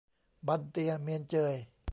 [0.47, 1.55] บันเตียเมียนเจย